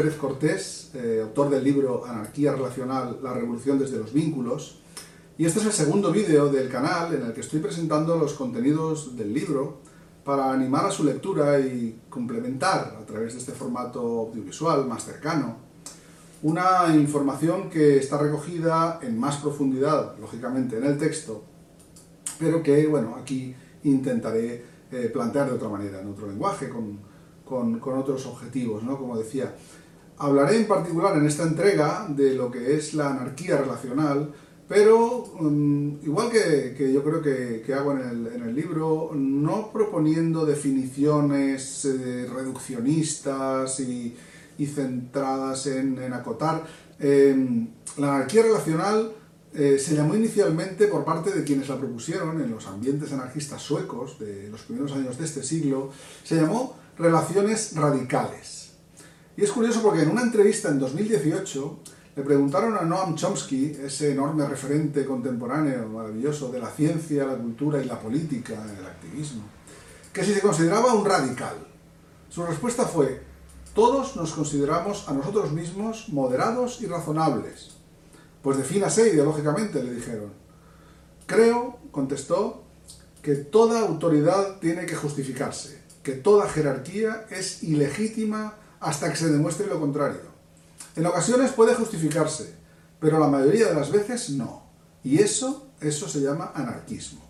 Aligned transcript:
Pérez 0.00 0.16
Cortés, 0.16 0.90
eh, 0.94 1.20
autor 1.22 1.50
del 1.50 1.62
libro 1.62 2.06
Anarquía 2.06 2.52
Relacional, 2.52 3.18
la 3.22 3.34
revolución 3.34 3.78
desde 3.78 3.98
los 3.98 4.14
vínculos. 4.14 4.78
Y 5.36 5.44
este 5.44 5.60
es 5.60 5.66
el 5.66 5.72
segundo 5.72 6.10
vídeo 6.10 6.48
del 6.48 6.70
canal 6.70 7.12
en 7.12 7.22
el 7.26 7.34
que 7.34 7.42
estoy 7.42 7.60
presentando 7.60 8.16
los 8.16 8.32
contenidos 8.32 9.14
del 9.14 9.34
libro 9.34 9.80
para 10.24 10.54
animar 10.54 10.86
a 10.86 10.90
su 10.90 11.04
lectura 11.04 11.60
y 11.60 12.00
complementar 12.08 12.96
a 12.98 13.04
través 13.04 13.34
de 13.34 13.40
este 13.40 13.52
formato 13.52 14.00
audiovisual 14.00 14.86
más 14.86 15.04
cercano 15.04 15.58
una 16.42 16.96
información 16.96 17.68
que 17.68 17.98
está 17.98 18.16
recogida 18.16 19.00
en 19.02 19.18
más 19.18 19.36
profundidad, 19.36 20.18
lógicamente, 20.18 20.78
en 20.78 20.84
el 20.84 20.96
texto, 20.96 21.44
pero 22.38 22.62
que, 22.62 22.86
bueno, 22.86 23.16
aquí 23.20 23.54
intentaré 23.84 24.64
eh, 24.90 25.10
plantear 25.12 25.50
de 25.50 25.56
otra 25.56 25.68
manera, 25.68 26.00
en 26.00 26.08
otro 26.08 26.26
lenguaje, 26.26 26.70
con, 26.70 27.00
con, 27.44 27.98
otros 27.98 28.24
objetivos, 28.24 28.82
¿no? 28.82 28.96
Como 28.96 29.18
decía. 29.18 29.52
Hablaré 30.20 30.56
en 30.56 30.66
particular 30.66 31.16
en 31.16 31.24
esta 31.24 31.44
entrega 31.44 32.06
de 32.06 32.34
lo 32.34 32.50
que 32.50 32.76
es 32.76 32.92
la 32.92 33.08
anarquía 33.08 33.56
relacional, 33.56 34.30
pero 34.68 35.32
mm, 35.40 36.04
igual 36.04 36.30
que, 36.30 36.92
yo 36.92 37.02
creo 37.02 37.22
que, 37.22 37.72
hago 37.72 37.92
en 37.92 38.42
el, 38.44 38.54
libro, 38.54 39.12
no 39.14 39.72
proponiendo 39.72 40.44
definiciones 40.44 41.86
eh, 41.86 42.28
reduccionistas 42.30 43.80
y, 43.80 44.14
centradas 44.66 45.66
en, 45.66 46.12
acotar. 46.12 46.64
Em, 46.98 47.68
la 47.96 48.16
anarquía 48.16 48.42
relacional 48.42 49.12
eh, 49.54 49.78
se 49.78 49.94
llamó 49.94 50.14
inicialmente 50.14 50.86
por 50.86 51.02
parte 51.02 51.30
de 51.30 51.44
quienes 51.44 51.70
la 51.70 51.78
propusieron 51.78 52.42
en 52.42 52.50
los 52.50 52.66
ambientes 52.66 53.10
anarquistas 53.10 53.62
suecos 53.62 54.18
de 54.18 54.50
los 54.50 54.60
primeros 54.60 54.92
años 54.92 55.16
de 55.16 55.24
este 55.24 55.42
siglo, 55.42 55.90
se 56.22 56.36
llamó 56.36 56.76
relaciones 56.98 57.74
radicales. 57.74 58.59
Y 59.40 59.44
es 59.44 59.52
curioso 59.52 59.80
porque 59.80 60.02
en 60.02 60.10
una 60.10 60.20
entrevista 60.20 60.68
en 60.68 60.78
2018 60.78 61.78
le 62.14 62.22
preguntaron 62.22 62.76
a 62.76 62.82
Noam 62.82 63.14
Chomsky, 63.14 63.74
ese 63.86 64.12
enorme 64.12 64.46
referente 64.46 65.06
contemporáneo 65.06 65.88
maravilloso 65.88 66.52
de 66.52 66.60
la 66.60 66.68
ciencia, 66.68 67.24
la 67.24 67.36
cultura 67.36 67.82
y 67.82 67.86
la 67.86 67.98
política, 67.98 68.62
el 68.78 68.84
activismo, 68.84 69.44
que 70.12 70.24
si 70.24 70.34
se 70.34 70.42
consideraba 70.42 70.92
un 70.92 71.06
radical. 71.06 71.56
Su 72.28 72.44
respuesta 72.44 72.84
fue, 72.84 73.22
todos 73.74 74.14
nos 74.14 74.32
consideramos 74.32 75.08
a 75.08 75.14
nosotros 75.14 75.52
mismos 75.52 76.10
moderados 76.10 76.82
y 76.82 76.86
razonables. 76.86 77.76
Pues 78.42 78.58
defínase 78.58 79.08
ideológicamente, 79.08 79.82
le 79.82 79.94
dijeron. 79.94 80.34
Creo, 81.24 81.78
contestó, 81.90 82.64
que 83.22 83.36
toda 83.36 83.80
autoridad 83.80 84.58
tiene 84.60 84.84
que 84.84 84.96
justificarse 84.96 85.80
que 86.02 86.12
toda 86.12 86.48
jerarquía 86.48 87.26
es 87.30 87.62
ilegítima 87.62 88.54
hasta 88.80 89.10
que 89.10 89.16
se 89.16 89.28
demuestre 89.28 89.66
lo 89.66 89.78
contrario. 89.78 90.30
En 90.96 91.06
ocasiones 91.06 91.52
puede 91.52 91.74
justificarse, 91.74 92.54
pero 92.98 93.18
la 93.18 93.28
mayoría 93.28 93.68
de 93.68 93.74
las 93.74 93.90
veces 93.90 94.30
no. 94.30 94.64
Y 95.04 95.18
eso, 95.18 95.68
eso 95.80 96.08
se 96.08 96.20
llama 96.20 96.52
anarquismo. 96.54 97.20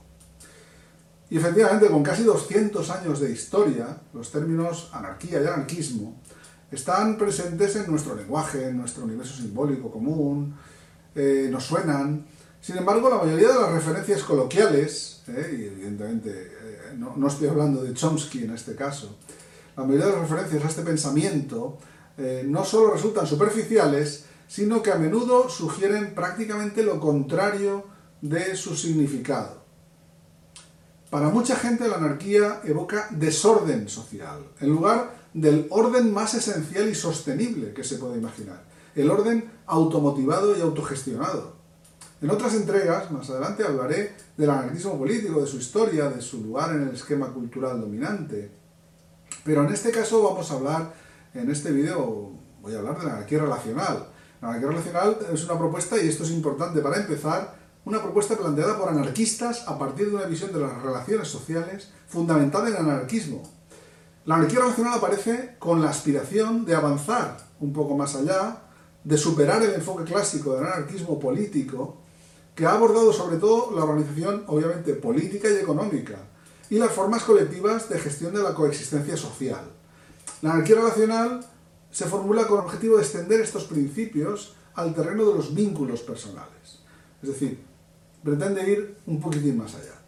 Y 1.29 1.39
efectivamente, 1.39 1.89
con 1.89 2.03
casi 2.03 2.25
200 2.25 2.91
años 2.91 3.21
de 3.21 3.31
historia, 3.31 4.01
los 4.13 4.33
términos 4.33 4.91
anarquía 4.93 5.41
y 5.41 5.47
anarquismo 5.47 6.21
están 6.73 7.19
presentes 7.19 7.77
en 7.77 7.91
nuestro 7.91 8.15
lenguaje, 8.15 8.69
en 8.69 8.79
nuestro 8.79 9.05
universo 9.05 9.37
simbólico 9.37 9.91
común, 9.91 10.57
eh, 11.15 11.49
nos 11.51 11.65
suenan. 11.65 12.27
Sin 12.61 12.77
embargo, 12.77 13.09
la 13.09 13.19
mayoría 13.19 13.49
de 13.49 13.61
las 13.61 13.73
referencias 13.73 14.23
coloquiales, 14.23 15.23
eh, 15.29 15.57
y 15.59 15.65
evidentemente 15.65 16.61
no, 16.97 17.27
estoy 17.29 17.49
hablando 17.49 17.83
de 17.83 17.95
Chomsky 17.95 18.45
en 18.45 18.53
este 18.53 18.75
caso, 18.75 19.17
la 19.81 19.87
mayoría 19.87 20.07
de 20.07 20.13
las 20.13 20.29
referencias 20.29 20.65
a 20.65 20.69
este 20.69 20.83
pensamiento 20.83 21.79
eh, 22.19 22.45
no 22.47 22.65
solo 22.65 22.93
resultan 22.93 23.27
superficiales, 23.27 24.27
sino 24.47 24.83
que 24.83 24.93
a 24.93 24.97
menudo 24.97 25.49
sugieren 25.49 26.15
prácticamente 26.15 26.83
lo 26.83 27.01
contrario 27.01 27.85
de 28.21 28.57
su 28.57 28.77
significado. 28.77 29.63
Para 31.09 31.31
mucha 31.31 31.57
gente 31.57 31.89
la 31.89 31.97
anarquía 31.97 32.61
evoca 32.65 33.09
desorden 33.11 33.89
social, 33.89 34.45
en 34.61 34.69
lugar 34.69 35.15
del 35.33 35.67
orden 35.71 36.13
más 36.13 36.35
esencial 36.35 36.89
y 36.89 36.95
sostenible 36.95 37.73
que 37.73 37.83
se 37.83 37.97
puede 37.97 38.19
imaginar, 38.19 38.63
el 38.95 39.11
orden 39.11 39.51
automotivado 39.67 40.59
y 40.59 40.61
autogestionado. 40.61 41.57
En 42.21 42.29
otras 42.29 42.55
entregas, 42.55 43.11
más 43.11 43.31
adelante, 43.31 43.65
hablaré 43.65 44.15
del 44.37 44.51
anarquismo 44.51 44.99
político, 44.99 45.41
de 45.41 45.47
su 45.47 45.57
historia, 45.57 46.11
de 46.11 46.21
su 46.21 46.43
lugar 46.43 46.77
en 46.77 46.83
el 46.83 46.95
esquema 46.95 47.33
cultural 47.33 47.81
dominante. 47.81 48.60
Pero 49.45 49.65
en 49.65 49.73
este 49.73 49.91
caso 49.91 50.23
vamos 50.23 50.51
a 50.51 50.55
hablar, 50.55 50.93
en 51.35 51.51
este 51.51 51.73
vídeo, 51.73 52.31
voy 52.61 52.75
a 52.75 52.79
hablar 52.79 52.99
de 52.99 53.07
la 53.07 53.13
anarquía 53.15 53.41
relacional. 53.41 54.09
La 54.43 54.49
anarquía 54.49 54.69
relacional 54.69 55.19
es 55.33 55.45
una 55.45 55.59
propuesta, 55.59 55.97
y 55.99 56.09
esto 56.09 56.25
es 56.25 56.31
importante 56.31 56.81
para 56.81 56.97
empezar, 56.97 57.59
una 57.85 58.03
propuesta 58.03 58.37
planteada 58.37 58.79
por 58.79 58.89
anarquistas 58.89 59.67
a 59.67 59.79
partir 59.79 60.11
de 60.11 60.17
una 60.17 60.27
visión 60.27 60.53
de 60.53 60.61
las 60.61 60.83
relaciones 60.83 61.29
sociales 61.29 61.91
fundamentada 62.09 62.69
en 62.69 62.75
el 62.75 62.81
anarquismo. 62.81 63.43
La 64.27 64.35
anarquía 64.37 64.61
relacional 64.61 64.95
aparece 64.99 65.57
con 65.59 65.81
la 65.81 65.89
aspiración 65.89 66.67
de 66.67 66.75
avanzar 66.75 67.39
un 67.61 67.73
poco 67.73 67.97
más 67.97 68.15
allá, 68.15 68.63
de 69.03 69.17
superar 69.17 69.63
el 69.63 69.73
enfoque 69.73 70.05
clásico 70.05 70.55
del 70.55 70.67
anarquismo 70.67 71.19
político 71.19 71.97
que 72.55 72.67
ha 72.67 72.73
abordado 72.73 73.13
sobre 73.13 73.39
todo 73.39 73.75
la 73.75 73.85
organización, 73.85 74.45
obviamente, 74.47 74.93
política 74.95 75.49
y 75.49 75.55
económica, 75.55 76.17
y 76.71 76.79
las 76.79 76.93
formas 76.93 77.25
colectivas 77.25 77.89
de 77.89 77.99
gestión 77.99 78.33
de 78.33 78.43
la 78.43 78.55
coexistencia 78.55 79.17
social. 79.17 79.61
La 80.41 80.53
anarquía 80.53 80.77
relacional 80.77 81.45
se 81.91 82.07
formula 82.07 82.47
con 82.47 82.61
el 82.61 82.65
objetivo 82.65 82.97
de 82.97 83.03
extender 83.03 83.41
estos 83.41 83.65
principios 83.65 84.55
al 84.75 84.95
terreno 84.95 85.27
de 85.27 85.35
los 85.35 85.55
vínculos 85.55 86.01
personales. 86.01 86.81
Es 87.23 87.29
decir, 87.29 87.61
pretende 88.23 88.71
ir 88.71 88.97
un 89.07 89.21
poquitín 89.21 89.59
más 89.59 89.75
allá. 89.75 90.01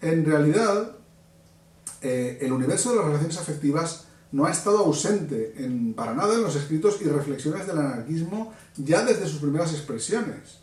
En 0.00 0.24
realidad, 0.24 0.96
eh, 2.02 2.38
el 2.40 2.52
universo 2.52 2.90
de 2.90 2.96
las 2.96 3.04
relaciones 3.06 3.38
afectivas 3.38 4.06
no 4.32 4.46
ha 4.46 4.50
estado 4.50 4.78
ausente 4.78 5.54
en, 5.56 5.94
para 5.94 6.14
nada 6.14 6.34
en 6.34 6.42
los 6.42 6.56
escritos 6.56 7.00
y 7.02 7.04
reflexiones 7.04 7.66
del 7.66 7.78
anarquismo 7.78 8.52
ya 8.76 9.04
desde 9.04 9.26
sus 9.26 9.40
primeras 9.40 9.72
expresiones. 9.72 10.59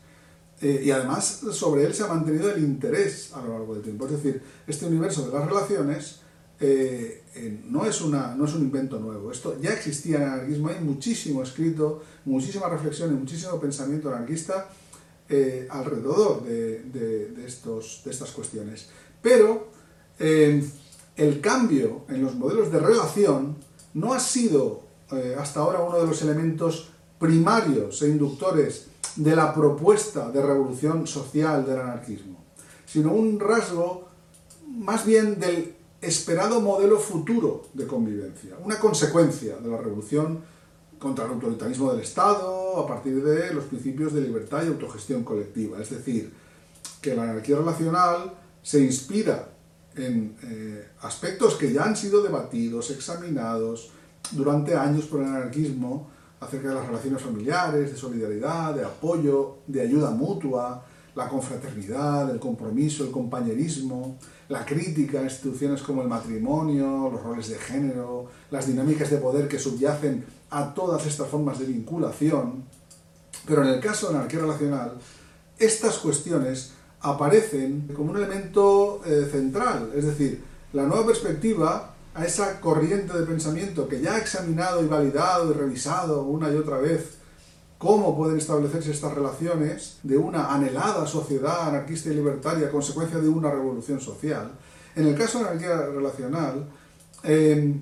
Eh, 0.60 0.84
y 0.86 0.92
además 0.92 1.42
sobre 1.52 1.86
él 1.86 1.94
se 1.94 2.04
ha 2.04 2.08
mantenido 2.08 2.50
el 2.50 2.64
interés 2.64 3.32
a 3.34 3.42
lo 3.42 3.50
largo 3.50 3.76
del 3.76 3.84
tiempo. 3.84 4.06
Es 4.06 4.12
decir, 4.14 4.42
este 4.66 4.88
universo 4.88 5.28
de 5.28 5.38
las 5.38 5.48
relaciones 5.48 6.22
eh, 6.60 7.24
eh, 7.36 7.62
no, 7.66 7.86
es 7.86 8.02
una, 8.02 8.34
no 8.34 8.46
es 8.46 8.54
un 8.56 8.62
invento 8.62 9.00
nuevo. 9.00 9.32
Esto 9.32 9.60
ya 9.62 9.74
existía 9.74 10.18
en 10.18 10.24
el 10.24 10.30
anarquismo, 10.30 10.70
hay 10.70 10.84
muchísimo 10.84 11.44
escrito, 11.44 12.02
muchísima 12.26 12.68
reflexión 12.70 13.14
y 13.14 13.16
muchísimo 13.16 13.60
pensamiento 13.60 14.10
anarquista 14.10 14.70
alrededor 15.70 16.46
de, 16.46 17.34
estos, 17.46 18.02
de 18.06 18.12
estas 18.12 18.32
cuestiones. 18.32 18.88
Pero 19.22 19.68
el 20.18 21.42
cambio 21.42 22.06
en 22.08 22.24
los 22.24 22.36
modelos 22.36 22.72
de 22.72 22.80
relación 22.80 23.58
no 23.94 24.14
ha 24.14 24.22
sido 24.22 24.84
hasta 25.38 25.60
ahora 25.60 25.82
uno 25.82 26.00
de 26.00 26.08
los 26.08 26.22
elementos 26.22 26.92
primarios 27.20 28.02
e 28.02 28.08
inductores 28.08 28.88
de 29.18 29.36
la 29.36 29.54
propuesta 29.54 30.32
de 30.32 30.42
revolución 30.42 31.08
social 31.08 31.66
del 31.66 31.80
anarquismo, 31.80 32.38
sino 32.86 33.12
un 33.12 33.40
rasgo 33.40 34.08
más 34.68 35.06
bien 35.06 35.40
del 35.40 35.76
esperado 36.02 36.62
modelo 36.62 37.00
futuro 37.00 37.64
de 37.74 37.88
convivencia, 37.88 38.56
una 38.64 38.80
consecuencia 38.80 39.58
de 39.58 39.70
la 39.70 39.78
revolución 39.78 40.42
contra 41.00 41.26
el 41.26 41.32
autoritarismo 41.32 41.92
del 41.92 42.02
Estado 42.02 42.78
a 42.78 42.88
partir 42.88 43.24
de 43.24 43.54
los 43.54 43.66
principios 43.66 44.14
de 44.14 44.22
libertad 44.22 44.64
y 44.64 44.68
autogestión 44.68 45.24
colectiva. 45.24 45.82
Es 45.82 45.90
decir, 45.90 46.32
que 47.02 47.16
la 47.16 47.24
anarquía 47.24 47.58
relacional 47.58 48.34
se 48.62 48.82
inspira 48.82 49.50
en 49.96 50.36
eh, 50.44 50.88
aspectos 51.02 51.56
que 51.56 51.74
ya 51.74 51.84
han 51.84 51.96
sido 51.96 52.22
debatidos, 52.22 52.92
examinados 52.92 53.92
durante 54.32 54.76
años 54.76 55.06
por 55.06 55.22
el 55.22 55.28
anarquismo, 55.28 56.10
acerca 56.40 56.70
de 56.70 56.76
las 56.76 56.86
relaciones 56.86 57.22
familiares, 57.22 57.92
de 57.92 57.98
solidaridad, 57.98 58.76
de 58.76 58.86
apoyo, 58.86 59.58
de 59.68 59.82
ayuda 59.82 60.12
mutua, 60.12 60.84
la 61.16 61.28
confraternidad, 61.28 62.30
el 62.30 62.40
compromiso, 62.40 63.04
el 63.04 63.12
compañerismo, 63.12 64.18
la 64.50 64.64
crítica 64.64 65.20
a 65.20 65.24
instituciones 65.24 65.82
como 65.82 66.04
el 66.04 66.08
matrimonio, 66.08 67.10
los 67.12 67.24
roles 67.24 67.50
de 67.50 67.56
género, 67.56 68.28
las 68.52 68.68
dinámicas 68.68 69.10
de 69.10 69.18
poder 69.18 69.48
que 69.48 69.58
subyacen 69.58 70.24
a 70.52 70.74
todas 70.74 71.06
estas 71.08 71.28
formas 71.28 71.58
de 71.58 71.66
vinculación. 71.66 72.64
Pero 73.48 73.64
en 73.64 73.70
el 73.70 73.80
caso 73.80 74.10
de 74.10 74.18
anarquía 74.18 74.40
relacional, 74.42 74.94
estas 75.58 75.98
cuestiones 75.98 76.74
aparecen 77.02 77.90
como 77.96 78.12
un 78.12 78.18
elemento 78.18 79.02
eh, 79.06 79.28
central, 79.32 79.92
es 79.96 80.06
decir, 80.06 80.44
la 80.74 80.84
nueva 80.84 81.08
perspectiva 81.08 81.96
a 82.18 82.26
esa 82.26 82.60
corriente 82.60 83.16
de 83.16 83.28
pensamiento 83.28 83.88
que 83.88 84.02
ya 84.02 84.16
ha 84.16 84.18
examinado 84.18 84.84
y 84.84 84.88
validado 84.88 85.52
y 85.52 85.54
revisado 85.54 86.24
una 86.24 86.50
y 86.50 86.56
otra 86.56 86.80
vez 86.80 87.18
cómo 87.78 88.18
pueden 88.18 88.40
establecerse 88.40 88.90
estas 88.90 89.14
relaciones 89.14 90.00
de 90.02 90.18
una 90.18 90.52
anhelada 90.52 91.06
sociedad 91.06 91.68
anarquista 91.68 92.10
y 92.10 92.16
libertaria 92.16 92.72
consecuencia 92.72 93.20
de 93.20 93.30
una 93.30 93.52
revolución 93.52 94.02
social. 94.02 94.52
En 94.96 95.06
el 95.06 95.16
caso 95.16 95.38
de 95.38 95.44
la 95.44 95.52
anarquía 95.52 95.78
relacional, 95.78 96.68
em, 97.22 97.82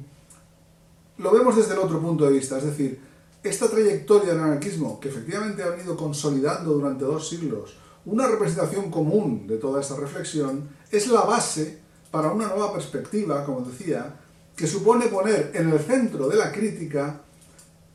lo 1.17 1.31
vemos 1.31 1.55
desde 1.55 1.73
el 1.73 1.79
otro 1.79 2.01
punto 2.01 2.25
de 2.25 2.33
vista, 2.33 2.57
es 2.57 2.65
decir, 2.65 2.99
esta 3.41 3.69
trayectoria 3.69 4.33
del 4.33 4.43
anarquismo, 4.43 4.99
que 4.99 5.07
efectivamente 5.07 5.63
ha 5.63 5.69
venido 5.69 5.95
consolidando 5.95 6.73
durante 6.73 7.05
dos 7.05 7.29
siglos 7.29 7.77
una 8.05 8.27
representación 8.27 8.91
común 8.91 9.47
de 9.47 9.57
toda 9.57 9.79
esta 9.79 9.95
reflexión, 9.95 10.67
es 10.91 11.07
la 11.07 11.21
base 11.21 11.79
para 12.11 12.31
una 12.31 12.47
nueva 12.47 12.73
perspectiva, 12.73 13.45
como 13.45 13.61
decía, 13.61 14.24
que 14.55 14.67
supone 14.67 15.07
poner 15.07 15.51
en 15.53 15.71
el 15.71 15.79
centro 15.79 16.27
de 16.27 16.37
la 16.37 16.51
crítica 16.51 17.21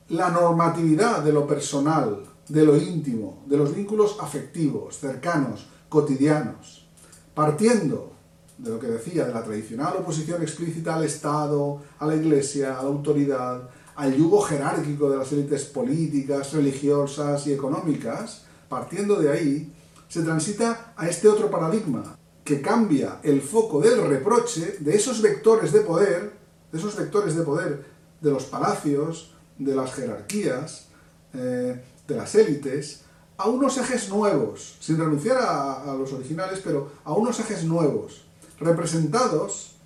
la 0.08 0.28
normatividad 0.30 1.22
de 1.22 1.32
lo 1.32 1.46
personal, 1.46 2.22
de 2.48 2.64
lo 2.64 2.76
íntimo, 2.76 3.44
de 3.46 3.56
los 3.56 3.74
vínculos 3.74 4.16
afectivos, 4.20 4.98
cercanos, 4.98 5.68
cotidianos, 5.88 6.86
partiendo 7.34 8.12
de 8.58 8.70
lo 8.70 8.78
que 8.78 8.88
decía, 8.88 9.24
de 9.24 9.32
la 9.32 9.42
tradicional 9.42 9.96
oposición 9.98 10.42
explícita 10.42 10.96
al 10.96 11.04
Estado, 11.04 11.80
a 11.98 12.06
la 12.06 12.14
Iglesia, 12.14 12.78
a 12.78 12.82
la 12.82 12.88
autoridad, 12.88 13.70
al 13.96 14.14
yugo 14.14 14.42
jerárquico 14.42 15.10
de 15.10 15.16
las 15.16 15.32
élites 15.32 15.64
políticas, 15.64 16.52
religiosas 16.52 17.46
y 17.46 17.52
económicas, 17.52 18.44
partiendo 18.68 19.16
de 19.16 19.30
ahí, 19.30 19.72
se 20.08 20.22
transita 20.22 20.92
a 20.96 21.08
este 21.08 21.28
otro 21.28 21.50
paradigma, 21.50 22.16
que 22.44 22.60
cambia 22.60 23.20
el 23.22 23.40
foco 23.40 23.80
del 23.80 24.02
reproche 24.08 24.76
de 24.80 24.96
esos 24.96 25.22
vectores 25.22 25.72
de 25.72 25.80
poder, 25.80 26.39
de 26.70 26.78
esos 26.78 26.96
vectores 26.96 27.37
de 27.37 27.43
poder 27.43 27.84
de 28.20 28.31
los 28.31 28.44
palacios, 28.44 29.32
de 29.58 29.75
las 29.75 29.93
jerarquías, 29.94 30.87
eh, 31.34 31.82
de 32.06 32.14
las 32.14 32.34
élites, 32.34 33.02
a 33.37 33.49
unos 33.49 33.78
ejes 33.78 34.11
nuevos, 34.11 34.76
sin 34.81 34.99
renunciar 34.99 35.38
a, 35.40 35.94
los 35.99 36.12
originales, 36.12 36.61
pero 36.62 36.93
a 37.05 37.14
unos 37.14 37.40
ejes 37.40 37.64
nuevos, 37.64 38.25
representados, 38.58 39.76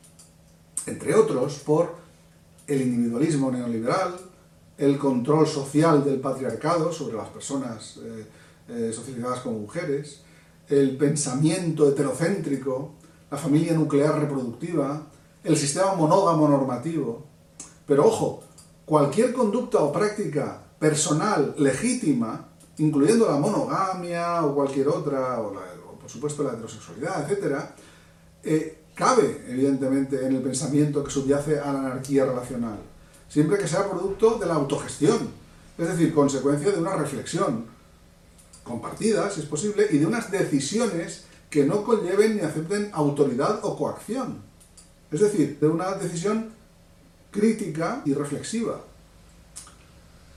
entre 0.86 1.14
otros, 1.14 1.60
por 1.64 1.94
el 2.66 2.82
individualismo 2.82 3.52
neoliberal, 3.52 4.16
el 4.76 4.98
control 4.98 5.46
social 5.46 6.04
del 6.04 6.18
patriarcado 6.18 6.92
sobre 6.92 7.16
las 7.16 7.28
personas 7.28 7.98
eh, 8.02 8.26
eh, 8.68 8.92
socializadas 8.92 9.40
como 9.40 9.60
mujeres, 9.60 10.22
el 10.68 10.96
pensamiento 10.96 11.88
heterocéntrico, 11.88 12.94
la 13.30 13.36
familia 13.36 13.74
nuclear 13.74 14.18
reproductiva, 14.18 15.06
el 15.44 15.56
sistema 15.56 15.94
monógamo 15.94 16.48
normativo. 16.48 17.24
Pero 17.86 18.06
ojo, 18.06 18.42
cualquier 18.84 19.32
conducta 19.32 19.78
o 19.78 19.92
práctica 19.92 20.62
personal 20.78 21.54
legítima, 21.58 22.48
incluyendo 22.78 23.30
la 23.30 23.36
monogamia 23.36 24.44
o 24.44 24.54
cualquier 24.54 24.88
otra, 24.88 25.40
o, 25.40 25.52
por 26.00 26.10
supuesto 26.10 26.42
la 26.42 26.52
heterosexualidad, 26.52 27.30
etc., 27.30 27.56
eh, 28.42 28.84
cabe 28.94 29.44
evidentemente 29.48 30.24
en 30.26 30.36
el 30.36 30.42
pensamiento 30.42 31.02
que 31.02 31.10
subyace 31.10 31.58
a 31.58 31.72
la 31.72 31.80
anarquía 31.80 32.24
relacional, 32.24 32.78
siempre 33.28 33.58
que 33.58 33.68
sea 33.68 33.88
producto 33.88 34.38
de 34.38 34.46
la 34.46 34.54
autogestión, 34.54 35.30
es 35.76 35.88
decir, 35.88 36.14
consecuencia 36.14 36.70
de 36.70 36.78
una 36.78 36.94
reflexión, 36.94 37.66
compartida, 38.62 39.30
si 39.30 39.40
es 39.40 39.46
posible, 39.46 39.86
y 39.90 39.98
de 39.98 40.06
unas 40.06 40.30
decisiones 40.30 41.24
que 41.50 41.64
no 41.64 41.84
conlleven 41.84 42.36
ni 42.36 42.42
acepten 42.42 42.90
autoridad 42.92 43.60
o 43.62 43.76
coacción. 43.76 44.42
Es 45.14 45.20
decir, 45.20 45.58
de 45.60 45.68
una 45.68 45.92
decisión 45.92 46.50
crítica 47.30 48.02
y 48.04 48.14
reflexiva. 48.14 48.80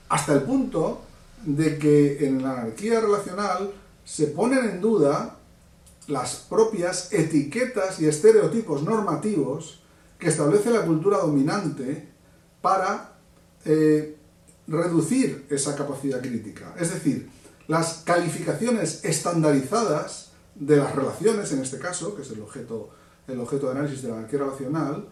Hasta 0.07 0.33
el 0.33 0.43
punto 0.43 1.01
de 1.43 1.79
que 1.79 2.27
en 2.27 2.43
la 2.43 2.51
anarquía 2.51 3.01
relacional 3.01 3.73
se 4.05 4.27
ponen 4.27 4.69
en 4.69 4.79
duda 4.79 5.39
las 6.05 6.35
propias 6.47 7.11
etiquetas 7.11 7.99
y 7.99 8.05
estereotipos 8.05 8.83
normativos 8.83 9.79
que 10.19 10.29
establece 10.29 10.69
la 10.69 10.85
cultura 10.85 11.17
dominante 11.17 12.09
para 12.61 13.17
eh, 13.65 14.15
reducir 14.67 15.47
esa 15.49 15.75
capacidad 15.75 16.21
crítica. 16.21 16.75
Es 16.79 16.93
decir, 16.93 17.31
las 17.67 18.03
calificaciones 18.05 19.03
estandarizadas 19.03 20.33
de 20.53 20.77
las 20.77 20.95
relaciones, 20.95 21.51
en 21.51 21.63
este 21.63 21.79
caso, 21.79 22.15
que 22.15 22.21
es 22.21 22.29
el 22.29 22.41
objeto, 22.41 22.91
el 23.27 23.39
objeto 23.39 23.67
de 23.67 23.73
análisis 23.73 24.01
de 24.01 24.09
la 24.09 24.17
anarquía 24.17 24.39
relacional, 24.39 25.07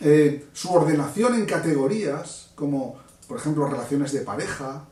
eh, 0.00 0.48
su 0.52 0.72
ordenación 0.72 1.34
en 1.34 1.46
categorías, 1.46 2.50
como 2.54 2.96
por 3.26 3.38
ejemplo 3.38 3.66
relaciones 3.66 4.12
de 4.12 4.20
pareja, 4.20 4.84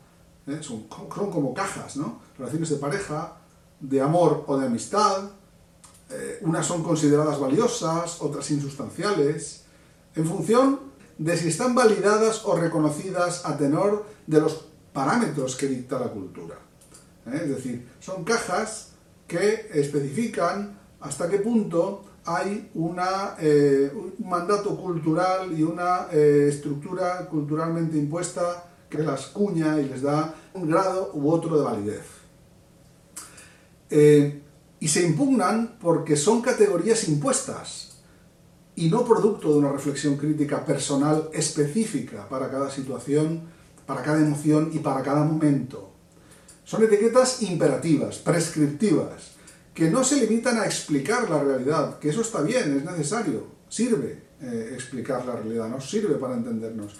¿eh? 0.47 0.59
son, 0.61 0.83
como 0.83 1.53
cajas, 1.53 1.97
¿no? 1.97 2.21
Relaciones 2.37 2.69
de 2.69 2.75
pareja, 2.77 3.37
de 3.79 4.01
amor 4.01 4.43
o 4.47 4.57
de 4.57 4.67
amistad, 4.67 5.31
eh, 6.09 6.39
unas 6.41 6.65
son 6.65 6.83
consideradas 6.83 7.39
valiosas, 7.39 8.21
otras 8.21 8.49
insustanciales, 8.51 9.63
en 10.15 10.25
función 10.25 10.79
de 11.17 11.35
si 11.35 11.49
están 11.49 11.73
validadas 11.73 12.45
o 12.45 12.55
reconocidas 12.55 13.45
a 13.45 13.57
tenor 13.57 14.05
de 14.25 14.39
los 14.39 14.65
parámetros 14.93 15.55
que 15.55 15.67
dicta 15.67 15.99
la 15.99 16.07
cultura. 16.07 16.55
Es 17.31 17.49
decir, 17.49 17.87
son 17.99 18.23
cajas 18.23 18.93
que 19.27 19.69
especifican 19.73 20.79
hasta 21.01 21.29
qué 21.29 21.39
punto 21.39 22.05
hay 22.27 22.69
eh, 23.39 23.91
un 23.95 24.29
mandato 24.29 24.75
cultural 24.75 25.57
y 25.57 25.63
una 25.63 26.07
eh, 26.11 26.47
estructura 26.49 27.25
culturalmente 27.27 27.97
impuesta 27.97 28.65
que 28.89 28.99
las 28.99 29.27
cuña 29.27 29.79
y 29.79 29.87
les 29.87 30.01
da 30.01 30.35
un 30.53 30.69
grado 30.69 31.11
u 31.13 31.31
otro 31.31 31.57
de 31.57 31.63
validez. 31.63 32.05
y 34.79 34.87
se 34.89 35.07
impugnan 35.07 35.77
porque 35.79 36.15
son 36.17 36.41
categorías 36.41 37.07
impuestas 37.07 37.87
y 38.75 38.89
no 38.89 39.05
producto 39.05 39.51
de 39.51 39.59
una 39.59 39.71
reflexión 39.71 40.17
crítica 40.17 40.65
personal 40.65 41.29
específica 41.33 42.27
para 42.29 42.51
cada 42.51 42.69
situación, 42.69 43.41
para 43.85 44.03
cada 44.03 44.19
emoción 44.19 44.69
y 44.73 44.79
para 44.79 45.01
cada 45.01 45.23
momento. 45.23 45.89
Son 46.65 46.83
etiquetas 46.83 47.41
imperativas, 47.41 48.17
prescriptivas, 48.17 49.36
que 49.77 49.91
no 49.91 50.03
se 50.03 50.15
limitan 50.15 50.57
a 50.57 50.65
explicar 50.65 51.29
la 51.29 51.37
realidad, 51.37 51.99
que 51.99 52.09
eso 52.09 52.21
está 52.21 52.41
bien, 52.41 52.77
es 52.77 52.83
necesario, 52.83 53.45
sirve 53.69 54.23
eh, 54.41 54.71
explicar 54.73 55.23
la 55.23 55.35
realidad, 55.35 55.69
nos 55.69 55.87
sirve 55.87 56.15
para 56.15 56.33
entendernos, 56.33 56.95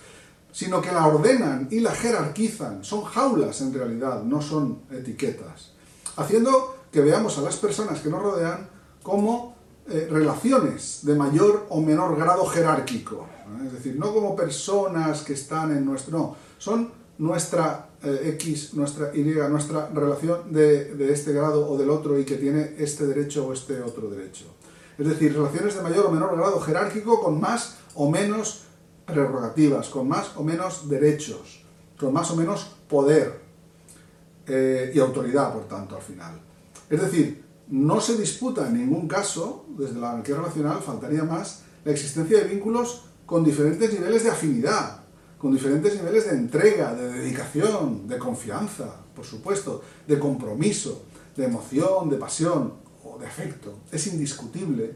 sino 0.51 0.79
que 0.79 0.91
la 0.91 1.07
ordenan 1.07 1.67
y 1.71 1.79
la 1.79 1.89
jerarquizan, 1.89 2.83
son 2.83 3.03
jaulas 3.03 3.61
en 3.61 3.73
realidad, 3.73 4.21
no 4.21 4.43
son 4.43 4.81
etiquetas, 4.91 5.71
haciendo 6.17 6.83
que 6.91 7.01
veamos 7.01 7.39
a 7.39 7.41
las 7.41 7.55
personas 7.55 7.99
que 7.99 8.09
nos 8.09 8.21
rodean 8.21 8.69
como 9.01 9.55
eh, 9.89 10.07
relaciones 10.11 10.99
de 11.01 11.15
mayor 11.15 11.65
o 11.69 11.81
menor 11.81 12.15
grado 12.15 12.45
jerárquico, 12.45 13.25
es 13.65 13.73
decir, 13.73 13.95
no 13.97 14.13
como 14.13 14.35
personas 14.35 15.23
que 15.23 15.33
están 15.33 15.75
en 15.75 15.83
nuestro... 15.83 16.15
no, 16.15 16.35
son 16.59 16.91
nuestra 17.17 17.89
eh, 18.03 18.31
X, 18.35 18.73
nuestra 18.73 19.15
Y, 19.15 19.23
nuestra 19.49 19.89
relación 19.89 20.53
de, 20.53 20.95
de, 20.95 21.13
este 21.13 21.33
grado 21.33 21.69
o 21.69 21.77
del 21.77 21.89
otro 21.89 22.19
y 22.19 22.25
que 22.25 22.35
tiene 22.35 22.75
este 22.77 23.07
derecho 23.07 23.47
o 23.47 23.53
este 23.53 23.81
otro 23.81 24.09
derecho. 24.09 24.45
Es 24.97 25.07
decir, 25.07 25.33
relaciones 25.33 25.75
de 25.75 25.81
mayor 25.81 26.07
o 26.07 26.11
menor 26.11 26.35
grado 26.35 26.59
jerárquico 26.59 27.21
con 27.21 27.39
más 27.39 27.77
o 27.95 28.09
menos 28.09 28.63
prerrogativas, 29.05 29.89
con 29.89 30.07
más 30.07 30.31
o 30.35 30.43
menos 30.43 30.89
derechos, 30.89 31.63
con 31.99 32.13
más 32.13 32.29
o 32.31 32.35
menos 32.35 32.75
poder 32.89 33.39
eh, 34.45 34.91
y 34.93 34.99
autoridad, 34.99 35.53
por 35.53 35.67
tanto, 35.67 35.95
al 35.95 36.01
final. 36.01 36.39
Es 36.89 37.01
decir, 37.01 37.43
no 37.69 37.99
se 37.99 38.17
disputa 38.17 38.67
en 38.67 38.77
ningún 38.77 39.07
caso, 39.07 39.65
desde 39.77 39.99
la 39.99 40.11
anarquía 40.11 40.35
relacional, 40.35 40.79
faltaría 40.81 41.23
más, 41.23 41.63
la 41.83 41.91
existencia 41.91 42.39
de 42.39 42.45
vínculos 42.45 43.05
con 43.25 43.43
diferentes 43.43 43.93
niveles 43.93 44.23
de 44.23 44.31
afinidad, 44.31 45.03
con 45.37 45.53
diferentes 45.53 45.95
niveles 45.95 46.29
de 46.29 46.37
entrega, 46.37 46.93
de 46.93 47.13
dedicación, 47.13 48.07
de 48.07 48.17
confianza, 48.17 48.95
por 49.15 49.25
supuesto, 49.25 49.83
de 50.07 50.17
compromiso, 50.17 51.03
de 51.35 51.45
emoción, 51.45 52.09
de 52.09 52.17
pasión 52.17 52.73
o 53.03 53.17
de 53.19 53.27
afecto. 53.27 53.79
Es 53.91 54.07
indiscutible 54.07 54.95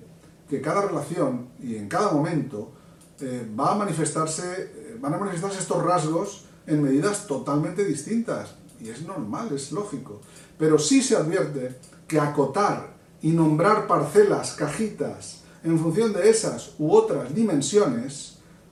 que 0.50 0.62
cada 0.62 0.81
relación 0.81 1.50
y 1.62 1.75
en 1.75 1.88
cada 1.88 2.12
momento 2.12 2.71
eh, 3.19 3.48
va 3.57 3.74
a 3.74 3.75
manifestarse, 3.75 4.71
eh, 4.74 4.98
van 5.00 5.13
a 5.13 5.17
manifestarse 5.17 5.60
estos 5.60 5.83
rasgos 5.83 6.45
en 6.65 6.81
medidas 6.81 7.27
totalmente 7.27 7.86
distintas. 7.86 8.55
Y 8.79 8.89
es 8.89 9.03
normal, 9.03 9.50
es 9.53 9.71
lógico. 9.71 10.21
Pero 10.57 10.79
sí 10.79 11.03
se 11.03 11.15
advierte 11.15 11.77
que 12.07 12.19
acotar 12.19 12.95
y 13.21 13.31
nombrar 13.31 13.86
parcelas, 13.86 14.53
cajitas, 14.53 15.41
en 15.63 15.77
función 15.77 16.12
de 16.12 16.29
esas 16.29 16.74
u 16.79 16.91
otras 16.91 17.33
dimensiones, 17.36 18.30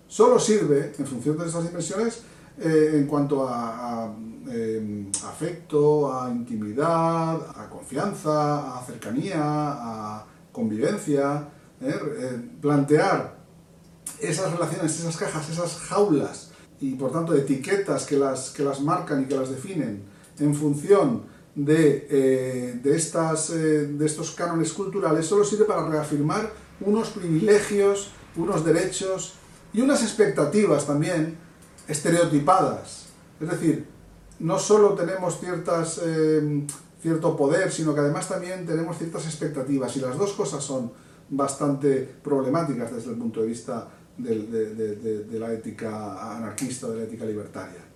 solo 0.09 0.39
sirve, 0.39 0.91
en 0.97 1.05
función 1.05 1.37
de 1.37 1.47
esas 1.47 1.65
dimensiones, 1.65 2.23
eh, 2.59 2.91
en 2.95 3.07
cuanto 3.07 3.47
a, 3.47 4.13
em, 4.49 5.09
afecto, 5.23 6.11
a 6.11 6.29
intimidad, 6.29 7.35
a 7.55 7.69
confianza, 7.69 8.77
a 8.77 8.83
cercanía, 8.83 9.39
a 9.39 10.25
convivencia, 10.51 11.47
¿eh? 11.79 11.87
Eh, 11.87 12.49
plantear 12.59 13.37
esas 14.19 14.51
relaciones, 14.51 14.99
esas 14.99 15.15
cajas, 15.15 15.49
esas 15.49 15.77
jaulas 15.77 16.51
y 16.81 16.95
por 16.95 17.11
tanto 17.11 17.33
etiquetas 17.35 18.05
que 18.05 18.17
las, 18.17 18.49
que 18.49 18.63
las 18.63 18.81
marcan 18.81 19.21
y 19.21 19.25
que 19.25 19.35
las 19.35 19.49
definen 19.49 20.03
en 20.39 20.55
función 20.55 21.23
de, 21.55 22.79
de, 22.83 22.95
estas, 22.95 23.51
de 23.51 24.05
estos 24.05 24.31
cánones 24.31 24.71
culturales 24.73 25.25
solo 25.25 25.43
sirve 25.43 25.65
para 25.65 25.87
reafirmar 25.87 26.51
unos 26.81 27.09
privilegios, 27.09 28.11
unos 28.35 28.63
derechos 28.63 29.38
y 29.73 29.81
unas 29.81 30.01
expectativas 30.01 30.85
también 30.85 31.37
estereotipadas. 31.87 33.07
Es 33.39 33.49
decir, 33.49 33.87
no 34.39 34.57
solo 34.59 34.93
tenemos 34.93 35.39
ciertas, 35.39 35.99
eh, 36.03 36.65
cierto 37.01 37.35
poder, 37.35 37.71
sino 37.71 37.93
que 37.93 38.01
además 38.01 38.27
también 38.27 38.65
tenemos 38.65 38.97
ciertas 38.97 39.25
expectativas. 39.25 39.95
Y 39.97 39.99
las 39.99 40.17
dos 40.17 40.33
cosas 40.33 40.63
son 40.63 40.91
bastante 41.29 42.09
problemáticas 42.23 42.93
desde 42.93 43.11
el 43.11 43.17
punto 43.17 43.41
de 43.41 43.47
vista 43.47 43.87
de, 44.17 44.39
de 45.23 45.39
la 45.39 45.53
ética 45.53 46.35
anarquista, 46.35 46.87
de 46.87 46.97
la 46.97 47.03
ética 47.03 47.25
libertaria. 47.25 47.89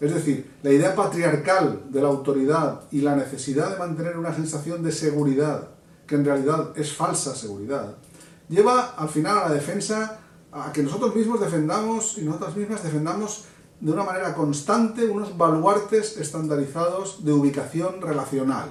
Es 0.00 0.14
decir, 0.14 0.50
la 0.62 0.70
idea 0.70 0.94
patriarcal 0.94 1.82
de 1.90 2.00
la 2.00 2.08
autoridad 2.08 2.80
y 2.90 3.02
la 3.02 3.14
necesidad 3.14 3.70
de 3.70 3.78
mantener 3.78 4.16
una 4.16 4.34
sensación 4.34 4.82
de 4.82 4.92
seguridad, 4.92 5.68
que 6.06 6.14
en 6.14 6.24
realidad 6.24 6.72
es 6.74 6.94
falsa 6.94 7.34
seguridad, 7.34 7.96
lleva 8.48 8.94
al 8.96 9.10
final 9.10 9.38
a 9.38 9.48
la 9.48 9.54
defensa, 9.54 10.18
a 10.52 10.72
que 10.72 10.82
nosotros 10.82 11.14
mismos 11.14 11.40
defendamos 11.40 12.18
y 12.18 12.22
nosotras 12.22 12.56
mismas 12.56 12.82
defendamos 12.82 13.44
de 13.80 13.92
una 13.92 14.04
manera 14.04 14.34
constante 14.34 15.06
unos 15.06 15.36
baluartes 15.36 16.16
estandarizados 16.18 17.24
de 17.24 17.32
ubicación 17.32 18.00
relacional. 18.02 18.68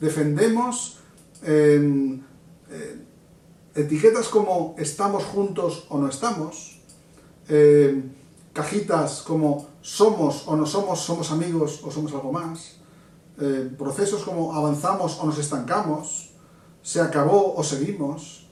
Defendemos 0.00 0.98
eh, 1.42 2.20
etiquetas 3.74 4.28
como 4.28 4.74
estamos 4.78 5.24
juntos 5.24 5.86
o 5.88 5.98
no 5.98 6.08
estamos, 6.08 6.80
eh, 7.48 8.02
cajitas 8.52 9.22
como 9.22 9.68
somos 9.80 10.46
o 10.46 10.56
no 10.56 10.66
somos, 10.66 11.00
somos 11.00 11.30
amigos 11.30 11.80
o 11.84 11.90
somos 11.90 12.12
algo 12.12 12.32
más, 12.32 12.76
eh, 13.40 13.70
procesos 13.78 14.22
como 14.22 14.54
avanzamos 14.54 15.18
o 15.20 15.26
nos 15.26 15.38
estancamos, 15.38 16.30
se 16.82 17.00
acabó 17.00 17.54
o 17.54 17.64
seguimos. 17.64 18.46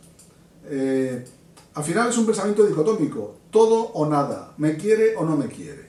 Al 1.79 1.85
final 1.85 2.09
es 2.09 2.19
un 2.19 2.27
pensamiento 2.27 2.67
dicotómico, 2.67 3.37
todo 3.53 3.93
o 3.93 4.05
nada, 4.05 4.53
me 4.57 4.77
quiere 4.77 5.15
o 5.15 5.25
no 5.25 5.37
me 5.37 5.47
quiere. 5.47 5.89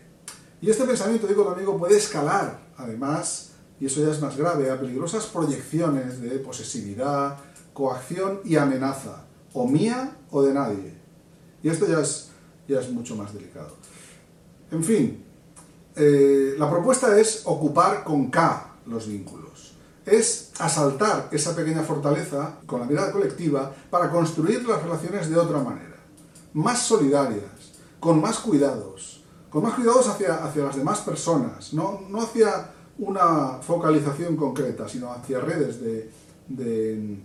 Y 0.62 0.69
este 0.69 0.84
pensamiento 0.84 1.25
dicotómico 1.25 1.79
puede 1.79 1.98
escalar, 1.98 2.60
además, 2.77 3.53
y 3.79 3.88
eso 3.88 4.00
ya 4.05 4.12
es 4.12 4.22
más 4.22 4.38
grave, 4.38 4.69
a 4.69 4.79
peligrosas 4.79 5.25
proyecciones 5.25 6.22
de 6.22 6.38
posesividad, 6.38 7.39
coacción 7.74 8.39
y 8.46 8.55
amenaza, 8.55 9.25
o 9.51 9.67
mía 9.67 10.15
o 10.29 10.43
de 10.43 10.53
nadie. 10.53 10.93
Y 11.63 11.69
esto 11.69 11.88
ya 11.88 12.01
es, 12.01 12.29
ya 12.67 12.81
es 12.81 12.91
mucho 12.91 13.15
más 13.15 13.34
delicado. 13.34 13.75
En 14.69 14.84
fin, 14.84 15.24
eh, 15.96 16.53
la 16.55 16.69
propuesta 16.69 17.19
es 17.19 17.41
ocupar 17.46 18.03
con 18.03 18.29
K 18.29 18.75
los 18.86 19.08
vínculos. 19.08 19.74
Es 20.09 20.51
asaltar 20.59 21.29
esa 21.31 21.55
pequeña 21.55 21.83
fortaleza 21.83 22.57
con 22.65 22.79
la 22.79 22.85
mirada 22.87 23.11
colectiva 23.11 23.71
para 23.89 24.09
construir 24.09 24.67
las 24.67 24.81
relaciones 24.81 25.29
de 25.29 25.37
otra 25.37 25.59
manera, 25.59 25.97
más 26.53 26.81
solidarias, 26.81 27.43
con 27.99 28.19
más 28.19 28.39
cuidados, 28.39 29.23
con 29.49 29.63
más 29.63 29.75
cuidados 29.75 30.07
hacia, 30.07 30.43
hacia 30.43 30.63
las 30.63 30.75
demás 30.75 30.99
personas, 31.01 31.73
no, 31.73 32.01
no 32.09 32.21
hacia 32.21 32.71
una 32.97 33.59
focalización 33.61 34.35
concreta, 34.35 34.89
sino 34.89 35.11
hacia 35.11 35.39
redes 35.39 35.79
de, 35.81 36.11
de, 36.47 37.19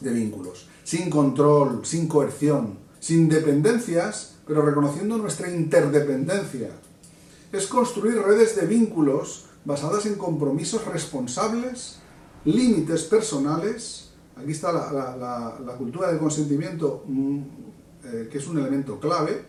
de 0.00 0.10
vínculos, 0.10 0.68
sin 0.84 1.08
control, 1.08 1.84
sin 1.84 2.06
coerción, 2.06 2.78
sin 2.98 3.28
dependencias, 3.28 4.36
pero 4.46 4.62
reconociendo 4.62 5.16
nuestra 5.16 5.50
interdependencia. 5.50 6.70
Es 7.52 7.66
construir 7.66 8.20
redes 8.20 8.56
de 8.56 8.66
vínculos 8.66 9.46
basadas 9.64 10.06
en 10.06 10.16
compromisos 10.16 10.84
responsables, 10.86 11.99
límites 12.44 13.04
personales, 13.04 14.10
aquí 14.36 14.52
está 14.52 14.72
la, 14.72 15.74
cultura 15.76 16.08
del 16.08 16.18
consentimiento, 16.18 17.04
mm, 17.06 17.38
eh, 18.04 18.28
que 18.30 18.38
es 18.38 18.46
un 18.46 18.58
elemento 18.58 18.98
clave, 18.98 19.44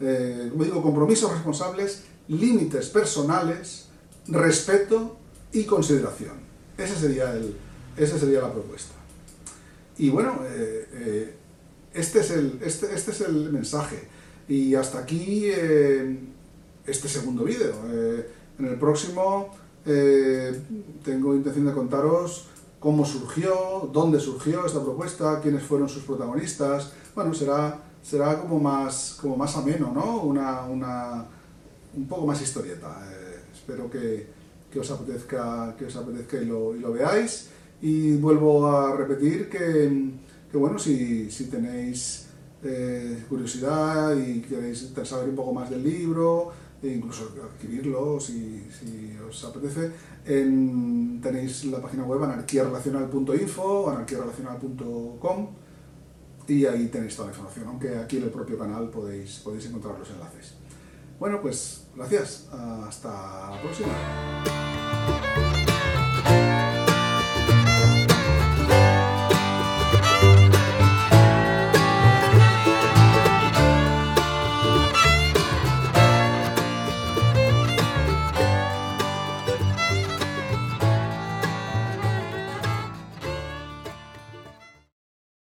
eh, 0.00 0.48
como 0.50 0.64
digo, 0.64 0.82
compromisos 0.82 1.32
responsables, 1.32 2.04
límites 2.28 2.88
personales, 2.88 3.88
respeto 4.28 5.16
y 5.52 5.64
consideración. 5.64 6.34
Ese 6.76 6.96
sería, 6.96 7.32
el, 7.32 7.54
esa 7.96 8.18
sería 8.18 8.40
la 8.40 8.52
propuesta. 8.52 8.94
Y 9.96 10.10
bueno, 10.10 10.40
eh, 10.48 11.36
este, 11.92 12.20
es 12.20 12.30
el, 12.32 12.58
este, 12.62 12.92
este, 12.94 13.12
es 13.12 13.20
el 13.20 13.52
mensaje. 13.52 14.08
Y 14.48 14.74
hasta 14.74 14.98
aquí 14.98 15.48
este 16.86 17.08
segundo 17.08 17.44
vídeo. 17.44 17.74
Eh, 17.90 18.28
en 18.58 18.66
el 18.66 18.78
próximo 18.78 19.54
eh, 19.86 20.62
tengo 21.04 21.34
intención 21.34 21.66
de 21.66 21.72
contaros 21.72 22.48
cómo 22.84 23.06
surgió, 23.06 23.88
dónde 23.92 24.20
surgió 24.20 24.66
esta 24.66 24.82
propuesta, 24.82 25.40
quiénes 25.40 25.62
fueron 25.62 25.88
sus 25.88 26.02
protagonistas. 26.02 26.92
Bueno, 27.14 27.32
será, 27.32 27.80
será 28.02 28.38
como, 28.38 28.60
más, 28.60 29.16
como 29.22 29.38
más 29.38 29.56
ameno, 29.56 29.90
¿no? 29.94 30.20
Una, 30.20 30.66
una 30.66 31.24
un 31.96 32.06
poco 32.06 32.26
más 32.26 32.42
historieta. 32.42 33.08
Eh, 33.10 33.40
espero 33.54 33.90
que, 33.90 34.26
que, 34.70 34.80
os 34.80 34.90
apetezca, 34.90 35.74
que 35.78 35.86
os 35.86 35.96
apetezca 35.96 36.36
y 36.36 36.44
lo, 36.44 36.76
y 36.76 36.80
lo 36.80 36.92
veáis. 36.92 37.48
Y 37.80 38.16
vuelvo 38.16 38.66
a 38.66 38.94
repetir 38.94 39.48
que, 39.48 40.10
que 40.52 40.56
bueno, 40.58 40.78
si, 40.78 41.30
si 41.30 41.46
tenéis 41.46 42.24
curiosidad 43.28 44.16
y 44.16 44.40
queréis 44.40 44.90
saber 45.04 45.28
un 45.28 45.36
poco 45.36 45.52
más 45.52 45.68
del 45.68 45.84
libro, 45.84 46.52
e 46.84 46.94
incluso 46.94 47.32
adquirirlo 47.42 48.20
si, 48.20 48.68
os 49.26 49.44
apetece. 49.44 49.90
En, 50.26 51.20
tenéis 51.22 51.64
la 51.66 51.80
página 51.80 52.04
web 52.04 52.22
anarquiarelacional.info, 52.22 53.90
anarquiarelacional.com 53.90 55.48
y 56.46 56.66
ahí 56.66 56.88
tenéis 56.88 57.16
toda 57.16 57.28
la 57.28 57.32
información, 57.32 57.68
aunque 57.68 57.96
aquí 57.96 58.18
en 58.18 58.24
el 58.24 58.30
propio 58.30 58.58
canal 58.58 58.90
podéis, 58.90 59.38
podéis 59.38 59.64
encontrar 59.66 59.98
los 59.98 60.10
enlaces. 60.10 60.54
Bueno, 61.18 61.40
pues 61.40 61.86
gracias, 61.96 62.48
hasta 62.52 63.50
la 63.50 63.62
próxima. 63.62 65.63